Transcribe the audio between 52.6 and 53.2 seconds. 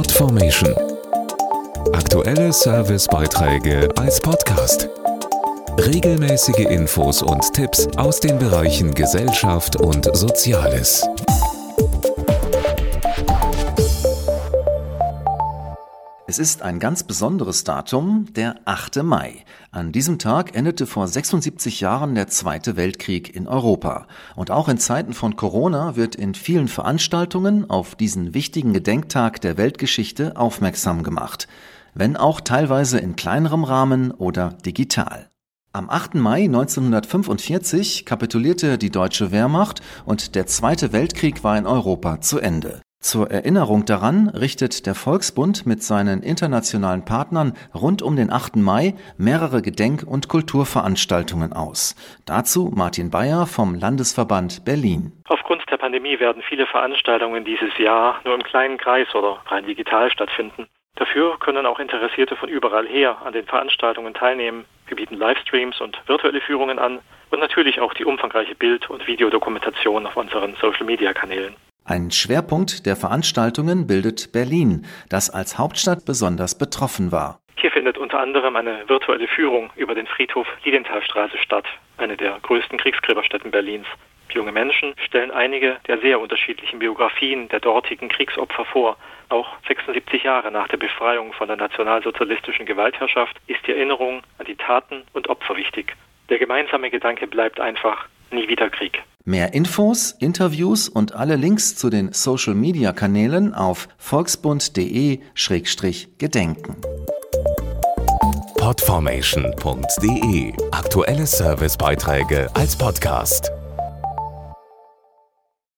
Martin